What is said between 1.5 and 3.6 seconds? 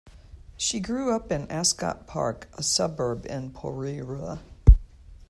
Ascot Park, a suburb in